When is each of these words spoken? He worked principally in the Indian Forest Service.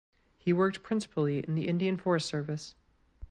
He 0.39 0.51
worked 0.51 0.81
principally 0.81 1.41
in 1.47 1.53
the 1.53 1.67
Indian 1.67 1.95
Forest 1.95 2.27
Service. 2.27 2.73